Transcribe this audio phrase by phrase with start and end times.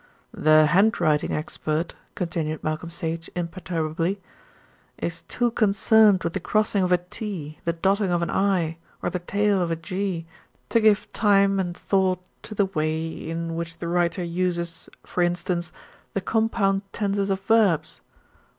[0.33, 4.19] "The handwriting expert," continued Malcolm Sage imperturbably,
[4.97, 9.11] "is too concerned with the crossing of a 't,' the dotting of an 'i,' or
[9.11, 10.25] the tail of a 'g,'
[10.69, 15.71] to give time and thought to the way in which the writer uses, for instance,
[16.15, 18.01] the compound tenses of verbs.